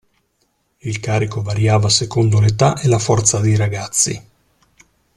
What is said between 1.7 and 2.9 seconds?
secondo l'età e